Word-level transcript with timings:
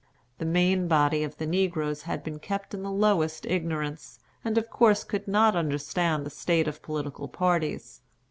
The 0.39 0.45
main 0.47 0.87
body 0.87 1.23
of 1.23 1.37
the 1.37 1.45
negroes 1.45 2.01
had 2.01 2.23
been 2.23 2.39
kept 2.39 2.73
in 2.73 2.81
the 2.81 2.89
lowest 2.89 3.45
ignorance, 3.45 4.17
and 4.43 4.57
of 4.57 4.67
course 4.71 5.03
could 5.03 5.27
not 5.27 5.55
understand 5.55 6.25
the 6.25 6.31
state 6.31 6.67
of 6.67 6.81
political 6.81 7.27
parties. 7.27 8.01